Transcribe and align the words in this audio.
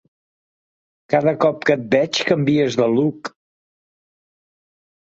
Cada 1.15 1.33
cop 1.45 1.61
que 1.71 1.75
et 1.75 1.85
veig 1.93 2.23
canvies 2.33 2.79
de 2.83 2.89
look. 2.97 3.33